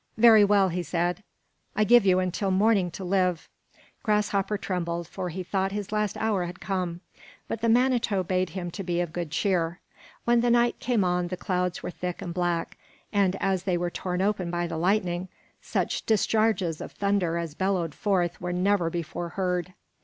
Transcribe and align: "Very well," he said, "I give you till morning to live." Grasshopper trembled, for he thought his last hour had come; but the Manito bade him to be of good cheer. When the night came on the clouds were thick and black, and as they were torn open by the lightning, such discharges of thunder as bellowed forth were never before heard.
"Very 0.17 0.43
well," 0.43 0.69
he 0.69 0.81
said, 0.81 1.23
"I 1.75 1.83
give 1.83 2.07
you 2.07 2.27
till 2.31 2.49
morning 2.49 2.89
to 2.89 3.03
live." 3.03 3.47
Grasshopper 4.01 4.57
trembled, 4.57 5.07
for 5.07 5.29
he 5.29 5.43
thought 5.43 5.71
his 5.71 5.91
last 5.91 6.17
hour 6.17 6.45
had 6.45 6.59
come; 6.59 7.01
but 7.47 7.61
the 7.61 7.69
Manito 7.69 8.23
bade 8.23 8.49
him 8.49 8.71
to 8.71 8.83
be 8.83 8.99
of 8.99 9.13
good 9.13 9.29
cheer. 9.29 9.79
When 10.25 10.41
the 10.41 10.49
night 10.49 10.79
came 10.79 11.03
on 11.03 11.27
the 11.27 11.37
clouds 11.37 11.83
were 11.83 11.91
thick 11.91 12.19
and 12.19 12.33
black, 12.33 12.79
and 13.13 13.35
as 13.39 13.61
they 13.65 13.77
were 13.77 13.91
torn 13.91 14.23
open 14.23 14.49
by 14.49 14.65
the 14.65 14.77
lightning, 14.77 15.29
such 15.61 16.03
discharges 16.07 16.81
of 16.81 16.93
thunder 16.93 17.37
as 17.37 17.53
bellowed 17.53 17.93
forth 17.93 18.41
were 18.41 18.51
never 18.53 18.89
before 18.89 19.29
heard. 19.29 19.75